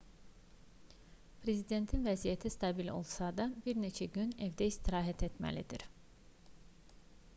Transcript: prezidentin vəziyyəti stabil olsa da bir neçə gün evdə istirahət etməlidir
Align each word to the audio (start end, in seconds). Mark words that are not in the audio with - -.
prezidentin 1.43 2.07
vəziyyəti 2.07 2.51
stabil 2.55 2.89
olsa 2.95 3.29
da 3.41 3.45
bir 3.67 3.83
neçə 3.85 4.09
gün 4.17 4.35
evdə 4.49 4.71
istirahət 4.73 5.27
etməlidir 5.29 5.89